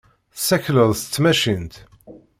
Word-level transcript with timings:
Tessakleḍ 0.35 0.89
s 1.01 1.03
tmacint. 1.13 1.75